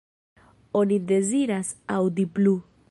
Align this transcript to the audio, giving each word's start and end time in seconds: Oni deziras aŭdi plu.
Oni 0.79 0.97
deziras 1.11 1.71
aŭdi 1.99 2.29
plu. 2.39 2.61